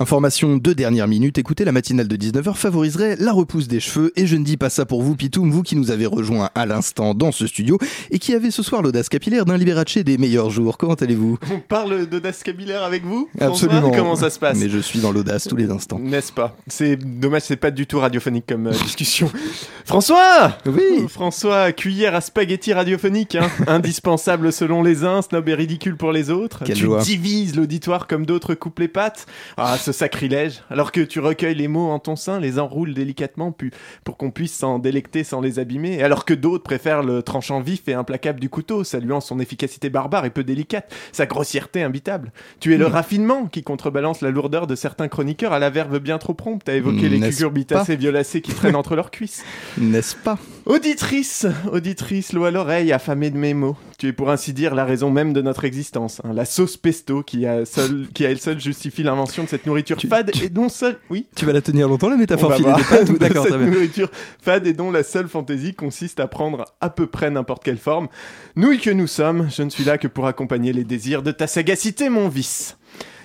Information 0.00 0.56
de 0.56 0.72
dernière 0.72 1.06
minute, 1.06 1.36
écoutez, 1.36 1.66
la 1.66 1.72
matinale 1.72 2.08
de 2.08 2.16
19h 2.16 2.54
favoriserait 2.54 3.16
la 3.16 3.32
repousse 3.32 3.68
des 3.68 3.80
cheveux 3.80 4.14
et 4.16 4.26
je 4.26 4.34
ne 4.36 4.44
dis 4.44 4.56
pas 4.56 4.70
ça 4.70 4.86
pour 4.86 5.02
vous 5.02 5.14
Pitoum, 5.14 5.50
vous 5.50 5.62
qui 5.62 5.76
nous 5.76 5.90
avez 5.90 6.06
rejoint 6.06 6.48
à 6.54 6.64
l'instant 6.64 7.12
dans 7.12 7.32
ce 7.32 7.46
studio 7.46 7.76
et 8.10 8.18
qui 8.18 8.32
avez 8.32 8.50
ce 8.50 8.62
soir 8.62 8.80
l'audace 8.80 9.10
capillaire 9.10 9.44
d'un 9.44 9.58
Liberace 9.58 9.98
des 9.98 10.16
meilleurs 10.16 10.48
jours. 10.48 10.78
Comment 10.78 10.94
allez-vous? 10.94 11.36
On 11.52 11.58
parle 11.58 12.06
d'audace 12.06 12.42
capillaire 12.42 12.82
avec 12.82 13.04
vous 13.04 13.28
Absolument. 13.38 13.90
Comment 13.90 14.16
ça 14.16 14.30
se 14.30 14.38
passe? 14.38 14.56
Mais 14.56 14.70
je 14.70 14.78
suis 14.78 15.00
dans 15.00 15.12
l'audace 15.12 15.46
tous 15.46 15.56
les 15.56 15.70
instants. 15.70 15.98
N'est-ce 15.98 16.32
pas? 16.32 16.56
C'est 16.66 16.96
dommage, 16.96 17.42
c'est 17.42 17.56
pas 17.56 17.70
du 17.70 17.86
tout 17.86 17.98
radiophonique 17.98 18.46
comme 18.48 18.68
euh, 18.68 18.82
discussion. 18.82 19.30
François 19.84 20.56
Oui 20.64 21.08
François, 21.10 21.72
cuillère 21.72 22.14
à 22.14 22.22
spaghetti 22.22 22.72
radiophonique, 22.72 23.34
hein. 23.34 23.50
indispensable 23.66 24.50
selon 24.50 24.82
les 24.82 25.04
uns, 25.04 25.20
snob 25.20 25.46
et 25.50 25.54
ridicule 25.54 25.98
pour 25.98 26.10
les 26.10 26.30
autres. 26.30 26.64
Quelle 26.64 26.76
tu 26.76 26.84
joie. 26.84 27.02
divises 27.02 27.54
l'auditoire 27.54 28.06
comme 28.06 28.24
d'autres 28.24 28.54
coupent 28.54 28.78
les 28.78 28.88
pattes. 28.88 29.26
Ah, 29.58 29.76
ce 29.76 29.89
sacrilège. 29.92 30.62
Alors 30.70 30.92
que 30.92 31.00
tu 31.00 31.20
recueilles 31.20 31.54
les 31.54 31.68
mots 31.68 31.90
en 31.90 31.98
ton 31.98 32.16
sein, 32.16 32.40
les 32.40 32.58
enroules 32.58 32.94
délicatement 32.94 33.52
pu- 33.52 33.72
pour 34.04 34.16
qu'on 34.16 34.30
puisse 34.30 34.54
s'en 34.54 34.78
délecter 34.78 35.24
sans 35.24 35.40
les 35.40 35.58
abîmer. 35.58 35.94
Et 35.94 36.02
alors 36.02 36.24
que 36.24 36.34
d'autres 36.34 36.64
préfèrent 36.64 37.02
le 37.02 37.22
tranchant 37.22 37.60
vif 37.60 37.88
et 37.88 37.94
implacable 37.94 38.40
du 38.40 38.48
couteau, 38.48 38.84
saluant 38.84 39.20
son 39.20 39.38
efficacité 39.40 39.90
barbare 39.90 40.24
et 40.24 40.30
peu 40.30 40.44
délicate, 40.44 40.92
sa 41.12 41.26
grossièreté 41.26 41.82
imbitable. 41.82 42.32
Tu 42.60 42.74
es 42.74 42.78
le 42.78 42.86
raffinement 42.86 43.46
qui 43.46 43.62
contrebalance 43.62 44.20
la 44.20 44.30
lourdeur 44.30 44.66
de 44.66 44.74
certains 44.74 45.08
chroniqueurs 45.08 45.52
à 45.52 45.58
la 45.58 45.70
verve 45.70 45.98
bien 45.98 46.18
trop 46.18 46.34
prompte 46.34 46.68
à 46.68 46.74
évoquer 46.74 47.08
les 47.08 47.18
cucurbitacées 47.36 47.96
violacées 47.96 48.40
qui 48.40 48.52
traînent 48.52 48.76
entre 48.76 48.96
leurs 48.96 49.10
cuisses. 49.10 49.44
N'est-ce 49.78 50.16
pas? 50.16 50.38
Auditrice, 50.66 51.46
auditrice, 51.72 52.32
l'eau 52.32 52.44
à 52.44 52.50
l'oreille, 52.50 52.92
affamée 52.92 53.30
de 53.30 53.36
mes 53.38 53.54
mots. 53.54 53.76
Tu 54.00 54.06
es 54.08 54.12
pour 54.14 54.30
ainsi 54.30 54.54
dire 54.54 54.74
la 54.74 54.86
raison 54.86 55.10
même 55.10 55.34
de 55.34 55.42
notre 55.42 55.66
existence. 55.66 56.22
hein. 56.24 56.32
La 56.32 56.46
sauce 56.46 56.78
pesto 56.78 57.22
qui 57.22 57.44
a, 57.44 57.66
seule, 57.66 58.08
qui 58.14 58.24
à 58.24 58.30
elle 58.30 58.40
seule 58.40 58.58
justifie 58.58 59.02
l'invention 59.02 59.44
de 59.44 59.48
cette 59.50 59.66
nourriture 59.66 59.98
Tu- 59.98 60.08
fade 60.08 60.30
tu- 60.32 60.44
et 60.44 60.48
dont 60.48 60.70
seule... 60.70 60.96
Oui 61.10 61.26
Tu 61.36 61.44
vas 61.44 61.52
la 61.52 61.60
tenir 61.60 61.86
longtemps 61.86 62.08
la 62.08 62.16
métaphore 62.16 62.54
filée 62.54 62.72
des 62.72 62.82
pâtes 62.82 63.12
D'accord, 63.18 63.44
cette 63.46 63.60
nourriture 63.60 64.08
fade 64.40 64.66
et 64.66 64.72
dont 64.72 64.90
la 64.90 65.02
seule 65.02 65.28
fantaisie 65.28 65.74
consiste 65.74 66.18
à 66.18 66.28
prendre 66.28 66.64
à 66.80 66.88
peu 66.88 67.08
près 67.08 67.30
n'importe 67.30 67.62
quelle 67.62 67.76
forme. 67.76 68.08
Nouilles 68.56 68.80
que 68.80 68.88
nous 68.88 69.06
sommes, 69.06 69.50
je 69.54 69.62
ne 69.62 69.68
suis 69.68 69.84
là 69.84 69.98
que 69.98 70.08
pour 70.08 70.26
accompagner 70.26 70.72
les 70.72 70.84
désirs 70.84 71.22
de 71.22 71.30
ta 71.30 71.46
sagacité, 71.46 72.08
mon 72.08 72.30
vice. 72.30 72.78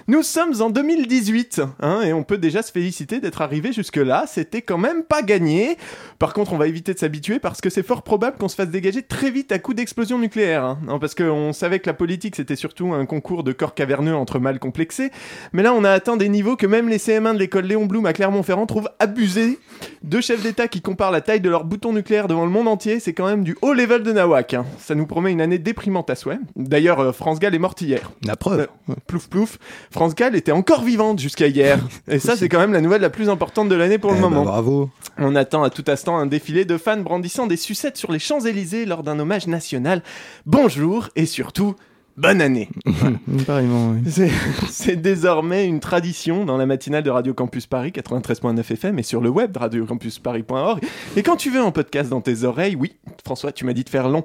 Nous 0.07 0.21
sommes 0.21 0.61
en 0.61 0.69
2018, 0.69 1.61
hein, 1.81 2.01
et 2.03 2.13
on 2.13 2.23
peut 2.23 2.37
déjà 2.37 2.61
se 2.61 2.71
féliciter 2.71 3.19
d'être 3.19 3.41
arrivé 3.41 3.73
jusque-là. 3.73 4.25
C'était 4.27 4.61
quand 4.61 4.77
même 4.77 5.01
pas 5.03 5.23
gagné. 5.23 5.77
Par 6.19 6.33
contre, 6.33 6.53
on 6.53 6.57
va 6.57 6.67
éviter 6.67 6.93
de 6.93 6.99
s'habituer 6.99 7.39
parce 7.39 7.59
que 7.59 7.71
c'est 7.71 7.81
fort 7.81 8.03
probable 8.03 8.37
qu'on 8.37 8.47
se 8.47 8.55
fasse 8.55 8.69
dégager 8.69 9.01
très 9.01 9.31
vite 9.31 9.51
à 9.51 9.57
coup 9.57 9.73
d'explosion 9.73 10.19
nucléaire. 10.19 10.63
hein. 10.63 10.77
Non, 10.85 10.99
parce 10.99 11.15
qu'on 11.15 11.53
savait 11.53 11.79
que 11.79 11.87
la 11.89 11.95
politique 11.95 12.35
c'était 12.35 12.55
surtout 12.55 12.93
un 12.93 13.07
concours 13.07 13.43
de 13.43 13.51
corps 13.51 13.73
caverneux 13.73 14.13
entre 14.15 14.37
mâles 14.37 14.59
complexés. 14.59 15.09
Mais 15.53 15.63
là, 15.63 15.73
on 15.73 15.83
a 15.83 15.89
atteint 15.89 16.17
des 16.17 16.29
niveaux 16.29 16.55
que 16.55 16.67
même 16.67 16.87
les 16.87 16.99
CM1 16.99 17.33
de 17.33 17.39
l'école 17.39 17.65
Léon 17.65 17.87
Blum 17.87 18.05
à 18.05 18.13
Clermont-Ferrand 18.13 18.67
trouvent 18.67 18.89
abusés. 18.99 19.57
Deux 20.03 20.21
chefs 20.21 20.43
d'État 20.43 20.67
qui 20.67 20.81
comparent 20.81 21.09
la 21.11 21.21
taille 21.21 21.41
de 21.41 21.49
leur 21.49 21.63
bouton 21.65 21.93
nucléaire 21.93 22.27
devant 22.27 22.45
le 22.45 22.51
monde 22.51 22.67
entier, 22.67 22.99
c'est 22.99 23.13
quand 23.13 23.25
même 23.25 23.43
du 23.43 23.57
haut 23.63 23.73
level 23.73 24.03
de 24.03 24.11
nawak. 24.11 24.53
hein. 24.53 24.67
Ça 24.77 24.93
nous 24.93 25.07
promet 25.07 25.31
une 25.31 25.41
année 25.41 25.57
déprimante 25.57 26.11
à 26.11 26.15
souhait. 26.15 26.37
D'ailleurs, 26.55 26.99
euh, 26.99 27.11
France 27.11 27.39
Gall 27.39 27.55
est 27.55 27.59
morte 27.59 27.81
hier. 27.81 28.11
La 28.23 28.35
preuve. 28.35 28.67
Plouf 29.07 29.27
plouf. 29.29 29.57
France 29.95 30.13
Gall 30.13 30.35
était 30.35 30.51
encore 30.51 30.83
vivante 30.83 31.19
jusqu'à 31.19 31.47
hier. 31.47 31.79
Et 32.09 32.19
ça, 32.19 32.35
c'est 32.35 32.49
quand 32.49 32.59
même 32.59 32.73
la 32.73 32.81
nouvelle 32.81 32.99
la 33.01 33.09
plus 33.09 33.29
importante 33.29 33.69
de 33.69 33.75
l'année 33.75 33.97
pour 33.97 34.11
le 34.11 34.17
Eh 34.17 34.21
ben, 34.21 34.29
moment. 34.29 34.43
bravo. 34.43 34.89
On 35.17 35.37
attend 35.37 35.63
à 35.63 35.69
tout 35.69 35.85
instant 35.87 36.17
un 36.17 36.25
défilé 36.25 36.65
de 36.65 36.77
fans 36.77 36.97
brandissant 36.97 37.47
des 37.47 37.55
sucettes 37.55 37.95
sur 37.95 38.11
les 38.11 38.19
Champs-Élysées 38.19 38.85
lors 38.85 39.03
d'un 39.03 39.17
hommage 39.19 39.47
national. 39.47 40.03
Bonjour 40.45 41.07
et 41.15 41.25
surtout, 41.25 41.75
bonne 42.17 42.41
année. 42.41 42.67
Oui. 43.27 44.01
C'est- 44.69 44.95
désormais 44.97 45.65
une 45.65 45.79
tradition 45.79 46.43
dans 46.43 46.57
la 46.57 46.65
matinale 46.65 47.03
de 47.03 47.09
Radio 47.09 47.33
Campus 47.33 47.65
Paris 47.65 47.91
93.9 47.91 48.59
FM 48.73 48.99
et 48.99 49.03
sur 49.03 49.21
le 49.21 49.29
web 49.29 49.53
de 49.53 49.59
radiocampusparis.org. 49.59 50.83
Et 51.15 51.23
quand 51.23 51.37
tu 51.37 51.49
veux 51.51 51.61
un 51.61 51.71
podcast 51.71 52.09
dans 52.09 52.21
tes 52.21 52.43
oreilles, 52.43 52.75
oui, 52.75 52.95
François, 53.23 53.51
tu 53.53 53.63
m'as 53.65 53.73
dit 53.73 53.85
de 53.85 53.89
faire 53.89 54.09
long. 54.09 54.23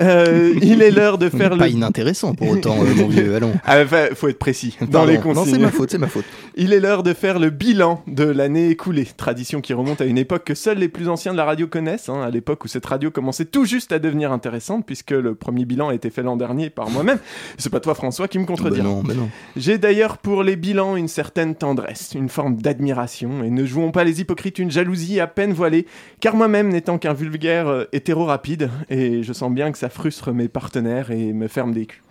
Euh, 0.00 0.54
il 0.62 0.80
est 0.82 0.90
l'heure 0.92 1.18
de 1.18 1.28
faire 1.28 1.50
Pas 1.56 1.66
le. 1.66 1.72
inintéressant 1.72 2.34
pour 2.34 2.50
autant, 2.50 2.76
euh, 2.80 2.94
mon 2.94 3.08
vieux, 3.08 3.34
allons. 3.34 3.52
Ah, 3.64 3.80
enfin, 3.82 4.06
faut 4.14 4.28
être 4.28 4.38
précis 4.38 4.76
dans 4.80 4.86
Pardon. 4.86 5.08
les 5.10 5.18
Non, 5.18 5.22
c'est 5.22 5.34
consignes. 5.34 5.60
ma 5.62 5.70
faute, 5.70 5.90
c'est 5.90 5.98
ma 5.98 6.06
faute. 6.06 6.24
Il 6.56 6.72
est 6.72 6.80
l'heure 6.80 7.02
de 7.02 7.12
faire 7.14 7.38
le 7.38 7.50
bilan 7.50 8.02
de 8.06 8.24
l'année 8.24 8.68
écoulée. 8.70 9.06
Tradition 9.16 9.60
qui 9.60 9.72
remonte 9.74 10.00
à 10.00 10.04
une 10.04 10.18
époque 10.18 10.44
que 10.44 10.54
seuls 10.54 10.78
les 10.78 10.88
plus 10.88 11.08
anciens 11.08 11.32
de 11.32 11.36
la 11.36 11.44
radio 11.44 11.66
connaissent, 11.66 12.08
hein, 12.08 12.22
à 12.22 12.30
l'époque 12.30 12.64
où 12.64 12.68
cette 12.68 12.86
radio 12.86 13.10
commençait 13.10 13.44
tout 13.44 13.64
juste 13.64 13.90
à 13.92 13.98
devenir 13.98 14.30
intéressante, 14.30 14.86
puisque 14.86 15.10
le 15.10 15.34
premier 15.34 15.64
bilan 15.64 15.88
a 15.88 15.94
été 15.94 16.10
fait 16.10 16.22
l'an 16.22 16.36
dernier 16.36 16.70
par 16.70 16.90
moi-même. 16.90 17.18
C'est 17.56 17.70
pas 17.70 17.80
toi, 17.80 17.94
François, 17.94 18.28
qui 18.28 18.38
me 18.38 18.44
contredira. 18.46 18.84
non, 18.84 19.02
ben 19.02 19.16
non. 19.16 19.28
J'ai 19.56 19.78
d'ailleurs 19.78 20.18
pour 20.18 20.42
les 20.44 20.54
bilans 20.56 20.94
une 20.96 21.08
certaine 21.08 21.54
tendresse, 21.56 22.12
une 22.14 22.28
forme 22.28 22.56
d'admiration, 22.56 23.42
et 23.42 23.50
ne 23.50 23.64
jouons 23.66 23.90
pas 23.90 24.04
les 24.04 24.20
hypocrites 24.20 24.58
une 24.60 24.70
jalousie 24.70 25.18
à 25.20 25.26
peine 25.26 25.52
voilée, 25.52 25.86
car 26.20 26.36
moi-même 26.36 26.68
n'étant 26.68 26.98
qu'un 26.98 27.14
vulgaire 27.14 27.66
euh, 27.68 27.84
hétéro 27.92 28.24
rapide, 28.26 28.70
et 28.90 29.22
je 29.24 29.32
sens 29.32 29.50
bien 29.52 29.72
que 29.72 29.78
ça 29.78 29.87
frustre 29.88 30.32
mes 30.32 30.48
partenaires 30.48 31.10
et 31.10 31.32
me 31.32 31.48
ferme 31.48 31.72
des 31.72 31.86
culs. 31.86 32.02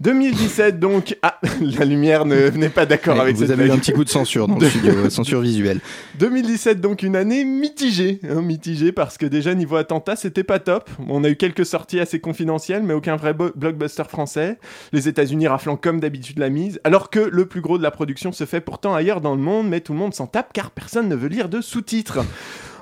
2017 0.00 0.78
donc, 0.78 1.16
ah, 1.22 1.40
la 1.60 1.84
lumière 1.84 2.26
ne 2.26 2.50
n'est 2.50 2.68
pas 2.68 2.84
d'accord 2.84 3.18
avec 3.20 3.36
Vous 3.36 3.46
cette 3.46 3.52
avez 3.52 3.66
eu 3.66 3.70
un 3.70 3.78
petit 3.78 3.92
coup 3.92 4.04
de 4.04 4.10
censure 4.10 4.46
dans 4.46 4.58
le 4.58 4.68
studio, 4.68 4.92
euh, 4.92 5.10
censure 5.10 5.40
visuelle. 5.40 5.80
2017 6.18 6.80
donc 6.80 7.02
une 7.02 7.16
année 7.16 7.44
mitigée, 7.44 8.20
hein, 8.28 8.42
mitigée 8.42 8.92
parce 8.92 9.16
que 9.16 9.24
déjà 9.24 9.54
niveau 9.54 9.76
attentat 9.76 10.16
c'était 10.16 10.44
pas 10.44 10.58
top. 10.58 10.90
On 11.08 11.24
a 11.24 11.30
eu 11.30 11.36
quelques 11.36 11.64
sorties 11.64 12.00
assez 12.00 12.20
confidentielles 12.20 12.82
mais 12.82 12.94
aucun 12.94 13.16
vrai 13.16 13.32
blockbuster 13.32 14.04
français. 14.04 14.58
Les 14.92 15.08
États-Unis 15.08 15.48
raflant 15.48 15.76
comme 15.76 16.00
d'habitude 16.00 16.38
la 16.38 16.50
mise, 16.50 16.78
alors 16.84 17.08
que 17.08 17.20
le 17.20 17.46
plus 17.46 17.62
gros 17.62 17.78
de 17.78 17.82
la 17.82 17.90
production 17.90 18.32
se 18.32 18.44
fait 18.44 18.60
pourtant 18.60 18.94
ailleurs 18.94 19.20
dans 19.20 19.34
le 19.34 19.40
monde, 19.40 19.68
mais 19.68 19.80
tout 19.80 19.92
le 19.92 19.98
monde 19.98 20.14
s'en 20.14 20.26
tape 20.26 20.52
car 20.52 20.70
personne 20.70 21.08
ne 21.08 21.14
veut 21.14 21.28
lire 21.28 21.48
de 21.48 21.62
sous-titres. 21.62 22.20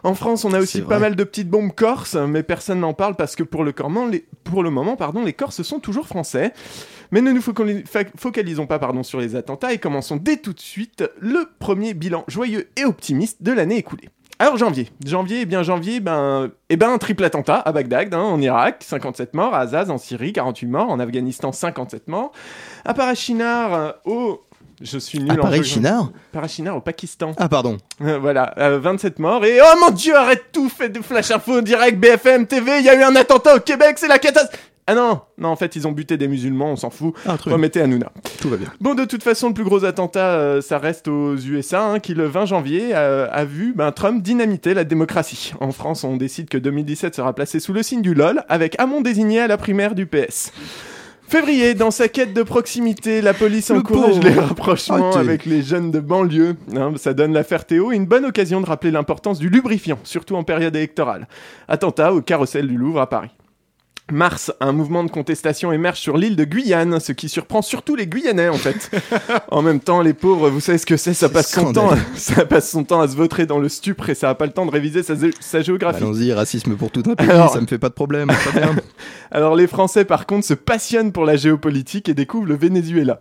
En 0.04 0.14
France, 0.14 0.44
on 0.44 0.52
a 0.52 0.60
aussi 0.60 0.82
pas 0.82 0.98
mal 0.98 1.16
de 1.16 1.24
petites 1.24 1.48
bombes 1.48 1.72
corses, 1.72 2.14
mais 2.14 2.42
personne 2.42 2.80
n'en 2.80 2.92
parle 2.92 3.16
parce 3.16 3.36
que 3.36 3.42
pour 3.42 3.64
le, 3.64 3.74
les, 4.10 4.26
pour 4.44 4.62
le 4.62 4.68
moment, 4.68 4.96
pardon, 4.96 5.24
les 5.24 5.32
Corses 5.32 5.62
sont 5.62 5.80
toujours 5.80 6.06
français. 6.06 6.52
Mais 7.10 7.22
ne 7.22 7.32
nous 7.32 7.40
focalisons 7.40 8.66
pas 8.66 8.78
pardon, 8.78 9.02
sur 9.02 9.18
les 9.18 9.34
attentats 9.34 9.72
et 9.72 9.78
commençons 9.78 10.16
dès 10.16 10.36
tout 10.36 10.52
de 10.52 10.60
suite 10.60 11.04
le 11.20 11.48
premier 11.58 11.94
bilan 11.94 12.24
joyeux 12.28 12.68
et 12.76 12.84
optimiste 12.84 13.42
de 13.42 13.52
l'année 13.52 13.78
écoulée. 13.78 14.10
Alors 14.40 14.56
janvier, 14.56 14.90
janvier, 15.06 15.42
eh 15.42 15.46
bien 15.46 15.62
janvier, 15.62 16.00
ben, 16.00 16.50
eh 16.68 16.76
ben 16.76 16.90
un 16.90 16.98
triple 16.98 17.22
attentat 17.22 17.60
à 17.60 17.70
Bagdad, 17.70 18.12
hein, 18.12 18.20
en 18.20 18.40
Irak, 18.40 18.82
57 18.84 19.32
morts, 19.32 19.54
à 19.54 19.60
Azaz 19.60 19.90
en 19.90 19.98
Syrie, 19.98 20.32
48 20.32 20.66
morts, 20.66 20.90
en 20.90 20.98
Afghanistan, 20.98 21.52
57 21.52 22.08
morts, 22.08 22.32
à 22.84 22.94
Parachinar, 22.94 23.74
euh, 23.74 23.92
au... 24.04 24.42
Je 24.80 24.98
suis 24.98 25.18
nul 25.18 25.38
Ah, 25.40 25.46
en. 25.46 25.62
Chinard 26.48 26.76
au 26.76 26.80
Pakistan. 26.80 27.32
Ah, 27.38 27.48
pardon. 27.48 27.78
Euh, 28.02 28.18
voilà, 28.18 28.54
euh, 28.58 28.78
27 28.78 29.18
morts 29.18 29.44
et 29.44 29.58
oh 29.60 29.78
mon 29.80 29.90
dieu, 29.90 30.16
arrête 30.16 30.44
tout, 30.52 30.68
faites 30.68 30.92
des 30.92 31.02
flash 31.02 31.30
info 31.30 31.60
direct 31.60 31.98
BFM 31.98 32.46
TV, 32.46 32.78
il 32.80 32.84
y 32.84 32.88
a 32.88 32.94
eu 32.94 33.02
un 33.02 33.14
attentat 33.16 33.56
au 33.56 33.60
Québec, 33.60 33.96
c'est 33.98 34.08
la 34.08 34.18
catastrophe. 34.18 34.58
Ah 34.86 34.94
non, 34.94 35.22
non, 35.38 35.48
en 35.48 35.56
fait, 35.56 35.76
ils 35.76 35.88
ont 35.88 35.92
buté 35.92 36.18
des 36.18 36.28
musulmans, 36.28 36.72
on 36.72 36.76
s'en 36.76 36.90
fout. 36.90 37.14
Ah, 37.26 37.38
truc. 37.38 37.54
Remettez 37.54 37.80
à 37.80 37.86
Nouna. 37.86 38.12
Tout 38.38 38.50
va 38.50 38.58
bien. 38.58 38.68
Bon, 38.82 38.94
de 38.94 39.06
toute 39.06 39.22
façon, 39.22 39.48
le 39.48 39.54
plus 39.54 39.64
gros 39.64 39.86
attentat, 39.86 40.32
euh, 40.34 40.60
ça 40.60 40.76
reste 40.76 41.08
aux 41.08 41.36
USA, 41.38 41.86
hein, 41.86 42.00
qui 42.00 42.12
le 42.12 42.26
20 42.26 42.44
janvier 42.44 42.90
euh, 42.92 43.26
a 43.32 43.46
vu 43.46 43.72
ben, 43.74 43.92
Trump 43.92 44.22
dynamiter 44.22 44.74
la 44.74 44.84
démocratie. 44.84 45.54
En 45.60 45.72
France, 45.72 46.04
on 46.04 46.18
décide 46.18 46.50
que 46.50 46.58
2017 46.58 47.14
sera 47.14 47.32
placé 47.32 47.60
sous 47.60 47.72
le 47.72 47.82
signe 47.82 48.02
du 48.02 48.12
LOL, 48.12 48.42
avec 48.50 48.78
Hamon 48.78 49.00
désigné 49.00 49.40
à 49.40 49.46
la 49.46 49.56
primaire 49.56 49.94
du 49.94 50.04
PS. 50.04 50.52
Février, 51.28 51.74
dans 51.74 51.90
sa 51.90 52.08
quête 52.08 52.32
de 52.32 52.42
proximité, 52.42 53.20
la 53.20 53.34
police 53.34 53.70
Le 53.70 53.78
encourage 53.78 54.18
les 54.20 54.30
rapprochements 54.30 55.10
Arrêtez. 55.12 55.18
avec 55.18 55.46
les 55.46 55.62
jeunes 55.62 55.90
de 55.90 55.98
banlieue. 55.98 56.54
Hein, 56.76 56.92
ça 56.96 57.12
donne 57.12 57.32
l'affaire 57.32 57.64
Théo 57.64 57.90
une 57.92 58.06
bonne 58.06 58.24
occasion 58.24 58.60
de 58.60 58.66
rappeler 58.66 58.90
l'importance 58.92 59.38
du 59.38 59.48
lubrifiant, 59.48 59.98
surtout 60.04 60.36
en 60.36 60.44
période 60.44 60.76
électorale. 60.76 61.26
Attentat 61.66 62.12
au 62.12 62.20
carrousel 62.20 62.68
du 62.68 62.76
Louvre 62.76 63.00
à 63.00 63.08
Paris. 63.08 63.30
Mars, 64.12 64.52
un 64.60 64.72
mouvement 64.72 65.02
de 65.02 65.10
contestation 65.10 65.72
émerge 65.72 65.98
sur 65.98 66.18
l'île 66.18 66.36
de 66.36 66.44
Guyane, 66.44 67.00
ce 67.00 67.12
qui 67.12 67.30
surprend 67.30 67.62
surtout 67.62 67.96
les 67.96 68.06
Guyanais 68.06 68.50
en 68.50 68.58
fait. 68.58 68.90
en 69.50 69.62
même 69.62 69.80
temps, 69.80 70.02
les 70.02 70.12
pauvres, 70.12 70.50
vous 70.50 70.60
savez 70.60 70.76
ce 70.76 70.84
que 70.84 70.98
c'est, 70.98 71.14
ça 71.14 71.30
passe 71.30 71.50
son 71.50 71.72
temps, 71.72 71.88
scandaleux. 71.88 72.02
ça 72.16 72.44
passe 72.44 72.70
son 72.70 72.84
temps 72.84 73.00
à 73.00 73.08
se 73.08 73.16
vautrer 73.16 73.46
dans 73.46 73.58
le 73.58 73.70
stupre 73.70 74.10
et 74.10 74.14
ça 74.14 74.28
a 74.28 74.34
pas 74.34 74.44
le 74.44 74.52
temps 74.52 74.66
de 74.66 74.70
réviser 74.70 75.02
sa, 75.02 75.14
sa 75.40 75.62
géographie. 75.62 76.02
Allons-y, 76.02 76.34
racisme 76.34 76.76
pour 76.76 76.90
tout 76.90 77.02
un 77.06 77.14
pays, 77.14 77.30
Alors- 77.30 77.54
ça 77.54 77.60
me 77.62 77.66
fait 77.66 77.78
pas 77.78 77.88
de 77.88 77.94
problème. 77.94 78.30
Alors 79.30 79.56
les 79.56 79.66
Français 79.66 80.04
par 80.04 80.26
contre 80.26 80.44
se 80.44 80.54
passionnent 80.54 81.12
pour 81.12 81.24
la 81.24 81.36
géopolitique 81.36 82.10
et 82.10 82.14
découvrent 82.14 82.48
le 82.48 82.56
Venezuela. 82.56 83.20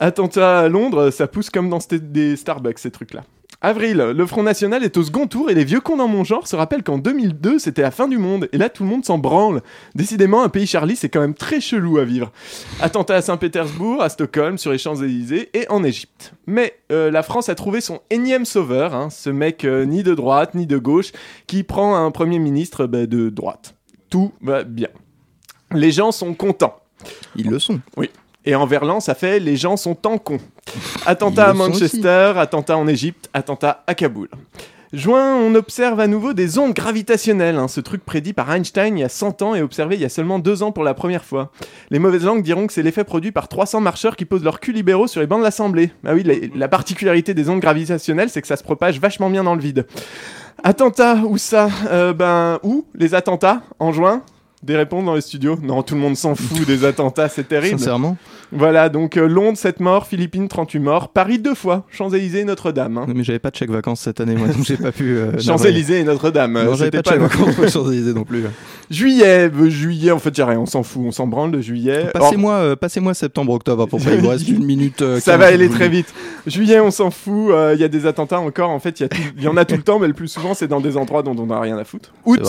Attentat 0.00 0.60
à 0.60 0.68
Londres, 0.68 1.10
ça 1.10 1.26
pousse 1.26 1.50
comme 1.50 1.68
dans 1.68 1.78
des 1.90 2.36
Starbucks 2.36 2.78
ces 2.78 2.90
trucs-là. 2.90 3.24
Avril, 3.64 3.96
le 3.96 4.26
Front 4.26 4.42
National 4.42 4.84
est 4.84 4.98
au 4.98 5.02
second 5.02 5.26
tour 5.26 5.50
et 5.50 5.54
les 5.54 5.64
vieux 5.64 5.80
cons 5.80 5.96
dans 5.96 6.06
mon 6.06 6.22
genre 6.22 6.46
se 6.46 6.54
rappellent 6.54 6.82
qu'en 6.82 6.98
2002 6.98 7.58
c'était 7.58 7.80
la 7.80 7.90
fin 7.90 8.08
du 8.08 8.18
monde 8.18 8.46
et 8.52 8.58
là 8.58 8.68
tout 8.68 8.82
le 8.82 8.90
monde 8.90 9.06
s'en 9.06 9.16
branle. 9.16 9.62
Décidément, 9.94 10.42
un 10.42 10.50
pays 10.50 10.66
Charlie 10.66 10.96
c'est 10.96 11.08
quand 11.08 11.22
même 11.22 11.32
très 11.32 11.62
chelou 11.62 11.96
à 11.96 12.04
vivre. 12.04 12.30
Attentat 12.82 13.14
à 13.14 13.22
Saint-Pétersbourg, 13.22 14.02
à 14.02 14.10
Stockholm, 14.10 14.58
sur 14.58 14.70
les 14.70 14.76
Champs-Élysées 14.76 15.48
et 15.54 15.66
en 15.70 15.82
Égypte. 15.82 16.34
Mais 16.46 16.74
euh, 16.92 17.10
la 17.10 17.22
France 17.22 17.48
a 17.48 17.54
trouvé 17.54 17.80
son 17.80 18.02
énième 18.10 18.44
sauveur, 18.44 18.94
hein, 18.94 19.08
ce 19.08 19.30
mec 19.30 19.64
euh, 19.64 19.86
ni 19.86 20.02
de 20.02 20.14
droite 20.14 20.54
ni 20.54 20.66
de 20.66 20.76
gauche 20.76 21.12
qui 21.46 21.62
prend 21.62 21.96
un 21.96 22.10
Premier 22.10 22.40
ministre 22.40 22.86
bah, 22.86 23.06
de 23.06 23.30
droite. 23.30 23.76
Tout 24.10 24.34
va 24.42 24.64
bien. 24.64 24.88
Les 25.72 25.90
gens 25.90 26.12
sont 26.12 26.34
contents. 26.34 26.76
Ils 27.34 27.48
le 27.48 27.58
sont. 27.58 27.80
Oui. 27.96 28.10
Et 28.46 28.54
en 28.54 28.66
verlan, 28.66 29.00
ça 29.00 29.14
fait 29.14 29.40
les 29.40 29.56
gens 29.56 29.76
sont 29.76 30.06
en 30.06 30.18
con. 30.18 30.38
Attentat 31.06 31.48
à 31.48 31.52
Manchester, 31.54 32.32
attentat 32.36 32.76
en 32.76 32.86
Égypte, 32.86 33.30
attentat 33.32 33.82
à 33.86 33.94
Kaboul. 33.94 34.28
Juin, 34.92 35.34
on 35.34 35.56
observe 35.56 35.98
à 35.98 36.06
nouveau 36.06 36.34
des 36.34 36.56
ondes 36.56 36.72
gravitationnelles, 36.72 37.56
hein, 37.56 37.66
ce 37.66 37.80
truc 37.80 38.04
prédit 38.04 38.32
par 38.32 38.52
Einstein 38.54 38.96
il 38.96 39.00
y 39.00 39.04
a 39.04 39.08
100 39.08 39.42
ans 39.42 39.54
et 39.56 39.60
observé 39.60 39.96
il 39.96 40.00
y 40.00 40.04
a 40.04 40.08
seulement 40.08 40.38
2 40.38 40.62
ans 40.62 40.70
pour 40.70 40.84
la 40.84 40.94
première 40.94 41.24
fois. 41.24 41.50
Les 41.90 41.98
mauvaises 41.98 42.24
langues 42.24 42.44
diront 42.44 42.68
que 42.68 42.72
c'est 42.72 42.82
l'effet 42.84 43.02
produit 43.02 43.32
par 43.32 43.48
300 43.48 43.80
marcheurs 43.80 44.14
qui 44.14 44.24
posent 44.24 44.44
leur 44.44 44.60
cul 44.60 44.72
libéraux 44.72 45.08
sur 45.08 45.20
les 45.20 45.26
bancs 45.26 45.40
de 45.40 45.44
l'Assemblée. 45.44 45.90
Ah 46.06 46.14
oui, 46.14 46.22
la, 46.22 46.34
la 46.54 46.68
particularité 46.68 47.34
des 47.34 47.48
ondes 47.48 47.58
gravitationnelles, 47.58 48.30
c'est 48.30 48.40
que 48.40 48.46
ça 48.46 48.56
se 48.56 48.62
propage 48.62 49.00
vachement 49.00 49.30
bien 49.30 49.42
dans 49.42 49.56
le 49.56 49.60
vide. 49.60 49.84
Attentat, 50.62 51.16
où 51.26 51.38
ça? 51.38 51.68
Euh, 51.90 52.12
Ben, 52.12 52.60
où 52.62 52.86
Les 52.94 53.14
attentats? 53.14 53.62
En 53.80 53.90
juin? 53.92 54.22
Des 54.64 54.76
réponses 54.76 55.04
dans 55.04 55.14
les 55.14 55.20
studios 55.20 55.58
Non, 55.62 55.82
tout 55.82 55.94
le 55.94 56.00
monde 56.00 56.16
s'en 56.16 56.34
fout 56.34 56.66
des 56.66 56.86
attentats, 56.86 57.28
c'est 57.28 57.46
terrible. 57.46 57.78
Sincèrement. 57.78 58.16
Voilà, 58.50 58.88
donc 58.88 59.18
euh, 59.18 59.26
Londres, 59.26 59.58
7 59.58 59.80
morts, 59.80 60.06
Philippines, 60.06 60.48
38 60.48 60.78
morts, 60.78 61.08
Paris, 61.08 61.38
deux 61.38 61.54
fois, 61.54 61.84
Champs-Élysées, 61.90 62.44
Notre-Dame. 62.44 62.96
hein. 62.96 63.04
Non, 63.06 63.14
mais 63.14 63.24
j'avais 63.24 63.38
pas 63.40 63.50
de 63.50 63.56
chèque 63.56 63.70
vacances 63.70 64.00
cette 64.00 64.20
année, 64.20 64.36
moi, 64.36 64.48
donc 64.48 64.64
j'ai 64.64 64.78
pas 64.78 64.92
pu. 64.92 65.16
euh, 65.16 65.38
Champs-Élysées 65.38 66.00
et 66.00 66.04
Notre-Dame. 66.04 66.52
Non, 66.52 66.60
euh, 66.60 66.64
j'avais 66.76 66.84
c'était 66.86 67.02
pas 67.02 67.16
de 67.16 67.22
chèque 67.22 67.30
vacances 67.36 67.54
pour 67.56 67.68
Champs-Élysées 67.68 68.14
non 68.14 68.24
plus. 68.24 68.44
Juillet, 68.90 69.50
euh, 69.52 69.68
juillet, 69.68 70.12
en 70.12 70.18
fait, 70.18 70.38
a 70.38 70.46
rien, 70.46 70.60
on 70.60 70.66
s'en 70.66 70.82
fout, 70.82 71.02
on 71.04 71.10
s'en 71.10 71.26
branle 71.26 71.50
de 71.50 71.60
juillet. 71.60 72.06
Passez-moi 72.14 72.54
euh, 72.54 72.76
passez-moi 72.76 73.12
septembre-octobre 73.12 73.86
peu 73.86 73.98
près. 73.98 74.14
Il 74.14 74.20
vous 74.22 74.28
reste 74.28 74.48
une 74.48 74.64
minute. 74.64 75.00
Ça 75.20 75.32
15, 75.32 75.40
va 75.40 75.46
aller 75.46 75.68
très 75.68 75.90
vite. 75.90 76.14
Juillet, 76.46 76.80
on 76.80 76.90
s'en 76.90 77.10
fout. 77.10 77.52
Il 77.74 77.80
y 77.80 77.84
a 77.84 77.88
des 77.88 78.06
attentats 78.06 78.40
encore. 78.40 78.70
En 78.70 78.78
fait, 78.78 79.00
il 79.00 79.42
y, 79.42 79.48
en 79.48 79.56
a 79.56 79.64
tout 79.64 79.76
le 79.76 79.82
temps, 79.82 79.98
mais 79.98 80.06
le 80.06 80.14
plus 80.14 80.28
souvent, 80.28 80.54
c'est 80.54 80.68
dans 80.68 80.80
des 80.80 80.96
endroits 80.96 81.22
dont 81.22 81.36
on 81.38 81.46
n'a 81.46 81.60
rien 81.60 81.76
à 81.76 81.84
foutre. 81.84 82.12
Août, 82.24 82.40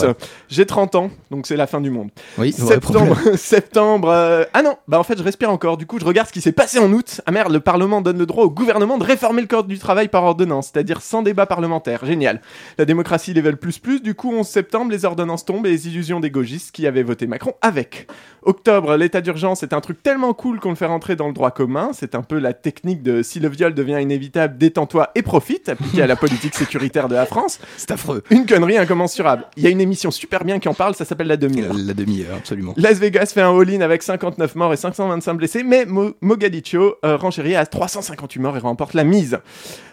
j'ai 0.49 0.65
30 0.65 0.95
ans, 0.95 1.09
donc 1.31 1.47
c'est 1.47 1.57
la 1.57 1.67
fin 1.67 1.81
du 1.81 1.89
monde. 1.89 2.04
Oui, 2.37 2.51
septembre, 2.51 3.17
septembre. 3.35 4.09
euh, 4.09 4.43
Ah 4.53 4.61
non, 4.61 4.75
bah 4.87 4.99
en 4.99 5.03
fait, 5.03 5.17
je 5.17 5.23
respire 5.23 5.49
encore. 5.49 5.77
Du 5.77 5.85
coup, 5.85 5.99
je 5.99 6.05
regarde 6.05 6.27
ce 6.27 6.33
qui 6.33 6.41
s'est 6.41 6.51
passé 6.51 6.79
en 6.79 6.91
août. 6.91 7.21
Ah 7.25 7.31
merde, 7.31 7.51
le 7.51 7.59
Parlement 7.59 8.01
donne 8.01 8.17
le 8.17 8.25
droit 8.25 8.43
au 8.45 8.49
gouvernement 8.49 8.97
de 8.97 9.03
réformer 9.03 9.41
le 9.41 9.47
code 9.47 9.67
du 9.67 9.79
travail 9.79 10.07
par 10.07 10.23
ordonnance, 10.23 10.71
c'est-à-dire 10.73 11.01
sans 11.01 11.21
débat 11.21 11.45
parlementaire. 11.45 12.05
Génial. 12.05 12.41
La 12.77 12.85
démocratie 12.85 13.33
level 13.33 13.57
plus 13.57 13.79
plus. 13.79 14.01
Du 14.01 14.15
coup, 14.15 14.33
11 14.33 14.45
septembre, 14.47 14.91
les 14.91 15.05
ordonnances 15.05 15.45
tombent 15.45 15.65
et 15.65 15.71
les 15.71 15.87
illusions 15.87 16.19
des 16.19 16.31
gauchistes 16.31 16.71
qui 16.73 16.87
avaient 16.87 17.03
voté 17.03 17.27
Macron 17.27 17.53
avec. 17.61 18.07
Octobre, 18.43 18.95
l'état 18.95 19.21
d'urgence 19.21 19.63
est 19.63 19.73
un 19.73 19.81
truc 19.81 20.03
tellement 20.03 20.33
cool 20.33 20.59
qu'on 20.59 20.69
le 20.69 20.75
fait 20.75 20.85
rentrer 20.85 21.15
dans 21.15 21.27
le 21.27 21.33
droit 21.33 21.49
commun. 21.49 21.89
C'est 21.93 22.13
un 22.13 22.21
peu 22.21 22.37
la 22.37 22.53
technique 22.53 23.01
de 23.01 23.23
si 23.23 23.39
le 23.39 23.49
viol 23.49 23.73
devient 23.73 23.97
inévitable, 23.99 24.57
détends-toi 24.59 25.09
et 25.15 25.23
profite, 25.23 25.67
appliquée 25.69 26.03
à 26.03 26.07
la 26.07 26.15
politique 26.15 26.53
sécuritaire 26.53 27.07
de 27.07 27.15
la 27.15 27.25
France. 27.25 27.59
C'est 27.77 27.89
affreux. 27.89 28.23
Une 28.29 28.45
connerie 28.45 28.77
incommensurable. 28.77 29.45
Il 29.57 29.63
y 29.63 29.67
a 29.67 29.71
une 29.71 29.81
émission 29.81 30.11
super 30.11 30.43
bien 30.43 30.59
qui 30.59 30.67
en 30.69 30.75
parle, 30.75 30.93
ça 30.93 31.05
s'appelle 31.05 31.25
La 31.27 31.37
Demi-heure. 31.37 31.73
La 31.75 31.94
demi-heure, 31.95 32.35
absolument. 32.37 32.73
Las 32.77 32.99
Vegas 32.99 33.31
fait 33.33 33.41
un 33.41 33.57
all-in 33.59 33.81
avec 33.81 34.03
59 34.03 34.55
morts 34.55 34.73
et 34.73 34.77
525 34.77 35.33
blessés, 35.33 35.63
mais 35.63 35.85
Mo- 35.85 36.13
Mogadiscio 36.21 36.95
euh, 37.03 37.17
renchérit 37.17 37.55
à 37.55 37.65
358 37.65 38.39
morts 38.39 38.57
et 38.57 38.59
remporte 38.59 38.93
la 38.93 39.03
mise. 39.03 39.39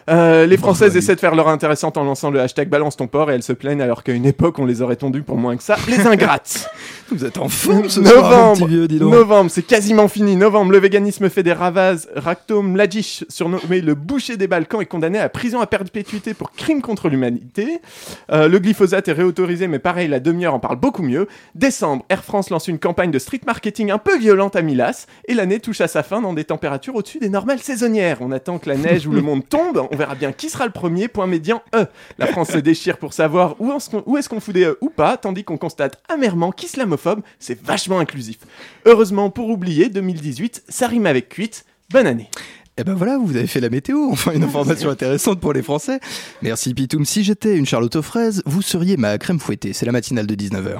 Euh, 0.09 0.45
les 0.45 0.57
Françaises 0.57 0.97
essaient 0.97 1.15
de 1.15 1.19
faire 1.21 1.33
leur 1.33 1.47
intéressante 1.47 1.95
en 1.97 2.03
lançant 2.03 2.29
le 2.29 2.41
hashtag 2.41 2.67
balance 2.67 2.97
ton 2.97 3.07
port 3.07 3.31
et 3.31 3.35
elles 3.35 3.43
se 3.43 3.53
plaignent 3.53 3.81
alors 3.81 4.03
qu'à 4.03 4.11
une 4.11 4.25
époque 4.25 4.59
on 4.59 4.65
les 4.65 4.81
aurait 4.81 4.97
tondus 4.97 5.21
pour 5.23 5.37
moins 5.37 5.55
que 5.55 5.63
ça. 5.63 5.77
Les 5.87 6.05
ingrates. 6.05 6.69
Vous 7.09 7.23
êtes 7.23 7.37
en 7.37 7.47
forme 7.47 7.87
ce 7.89 8.03
soir, 8.03 8.15
Novembre, 8.23 8.57
petit 8.59 8.67
vieux, 8.67 8.87
dis 8.87 8.99
donc. 8.99 9.11
novembre, 9.13 9.49
c'est 9.49 9.61
quasiment 9.61 10.07
fini. 10.09 10.35
Novembre, 10.35 10.71
le 10.73 10.79
véganisme 10.79 11.29
fait 11.29 11.43
des 11.43 11.53
ravages. 11.53 11.99
Rakto 12.15 12.61
Mladic, 12.61 13.23
surnommé 13.29 13.79
le 13.81 13.93
boucher 13.95 14.35
des 14.35 14.47
Balkans, 14.47 14.81
est 14.81 14.85
condamné 14.87 15.19
à 15.19 15.29
prison 15.29 15.61
à 15.61 15.67
perpétuité 15.67 16.33
pour 16.33 16.51
crime 16.51 16.81
contre 16.81 17.07
l'humanité. 17.07 17.79
Euh, 18.31 18.47
le 18.49 18.59
glyphosate 18.59 19.07
est 19.07 19.13
réautorisé, 19.13 19.67
mais 19.67 19.79
pareil, 19.79 20.07
la 20.09 20.19
demi-heure 20.19 20.53
en 20.55 20.59
parle 20.59 20.77
beaucoup 20.77 21.03
mieux. 21.03 21.27
Décembre, 21.55 21.82
Air 22.09 22.23
France 22.23 22.49
lance 22.49 22.67
une 22.67 22.79
campagne 22.79 23.11
de 23.11 23.19
street 23.19 23.41
marketing 23.45 23.91
un 23.91 23.97
peu 23.97 24.17
violente 24.17 24.55
à 24.55 24.61
Milas, 24.61 25.05
et 25.27 25.33
l'année 25.33 25.59
touche 25.59 25.81
à 25.81 25.87
sa 25.87 26.03
fin 26.03 26.21
dans 26.21 26.33
des 26.33 26.43
températures 26.45 26.95
au-dessus 26.95 27.19
des 27.19 27.29
normales 27.29 27.59
saisonnières. 27.59 28.17
On 28.21 28.31
attend 28.31 28.57
que 28.59 28.69
la 28.69 28.77
neige 28.77 29.07
ou 29.07 29.11
le 29.11 29.21
monde 29.21 29.47
tombe, 29.47 29.85
on 29.91 29.95
verra 29.95 30.15
bien 30.15 30.31
qui 30.31 30.49
sera 30.49 30.65
le 30.65 30.71
premier, 30.71 31.07
point 31.07 31.27
médian 31.27 31.61
E. 31.75 31.85
La 32.17 32.27
France 32.27 32.51
se 32.51 32.57
déchire 32.57 32.97
pour 32.97 33.13
savoir 33.13 33.55
où, 33.59 33.71
est-ce 33.73 33.89
qu'on- 33.89 34.03
où 34.05 34.17
est-ce 34.17 34.29
qu'on 34.29 34.39
fout 34.39 34.53
des 34.53 34.65
E 34.65 34.77
ou 34.81 34.89
pas, 34.89 35.17
tandis 35.17 35.43
qu'on 35.43 35.57
constate 35.57 36.01
amèrement 36.09 36.51
qu'islamophobe, 36.51 37.21
c'est 37.39 37.61
vachement 37.61 37.99
inclusif. 37.99 38.37
Heureusement, 38.85 39.29
pour 39.29 39.49
oublier, 39.49 39.89
2018, 39.89 40.63
ça 40.69 40.87
rime 40.87 41.05
avec 41.05 41.29
cuite. 41.29 41.65
Bonne 41.91 42.07
année. 42.07 42.29
Eh 42.77 42.83
ben 42.83 42.95
voilà, 42.95 43.19
vous 43.19 43.35
avez 43.35 43.45
fait 43.45 43.59
la 43.59 43.69
météo, 43.69 44.09
enfin 44.11 44.31
une 44.31 44.43
information 44.43 44.89
intéressante 44.89 45.39
pour 45.39 45.53
les 45.53 45.61
Français. 45.61 45.99
Merci 46.41 46.73
Pitoum. 46.73 47.05
Si 47.05 47.23
j'étais 47.23 47.55
une 47.55 47.67
Charlotte 47.67 47.95
aux 47.97 48.01
fraises, 48.01 48.41
vous 48.47 48.63
seriez 48.63 48.97
ma 48.97 49.15
crème 49.19 49.39
fouettée. 49.39 49.73
C'est 49.73 49.85
la 49.85 49.91
matinale 49.91 50.25
de 50.25 50.33
19h. 50.33 50.79